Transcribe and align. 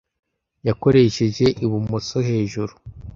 Yakoresheje 0.67 1.45
ibumoso-hejuru. 1.63 2.73